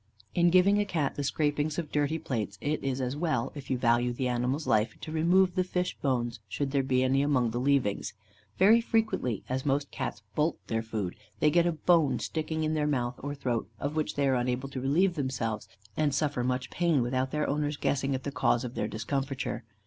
In 0.33 0.49
giving 0.49 0.79
a 0.79 0.83
Cat 0.85 1.13
the 1.13 1.23
scrapings 1.23 1.77
of 1.77 1.91
dirty 1.91 2.17
plates, 2.17 2.57
it 2.59 2.83
is 2.83 2.99
as 2.99 3.15
well, 3.15 3.51
if 3.53 3.69
you 3.69 3.77
value 3.77 4.13
the 4.13 4.27
animal's 4.27 4.65
life, 4.65 4.99
to 5.01 5.11
remove 5.11 5.53
the 5.53 5.63
fish 5.63 5.95
bones, 6.01 6.39
should 6.49 6.71
there 6.71 6.81
be 6.81 7.03
any 7.03 7.21
among 7.21 7.51
the 7.51 7.59
leavings. 7.59 8.15
Very 8.57 8.81
frequently, 8.81 9.43
as 9.47 9.63
most 9.63 9.91
Cats 9.91 10.23
bolt 10.33 10.57
their 10.65 10.81
food, 10.81 11.13
they 11.39 11.51
get 11.51 11.67
a 11.67 11.71
bone 11.71 12.17
sticking 12.17 12.63
in 12.63 12.73
their 12.73 12.87
mouth 12.87 13.19
or 13.19 13.35
throat, 13.35 13.69
of 13.79 13.95
which 13.95 14.15
they 14.15 14.27
are 14.27 14.33
unable 14.33 14.69
to 14.69 14.81
relieve 14.81 15.13
themselves, 15.13 15.67
and 15.95 16.15
suffer 16.15 16.43
much 16.43 16.71
pain 16.71 17.03
without 17.03 17.29
their 17.29 17.47
owner's 17.47 17.77
guessing 17.77 18.15
at 18.15 18.23
the 18.23 18.31
cause 18.31 18.63
of 18.63 18.73
their 18.73 18.87
discomforture. 18.87 19.63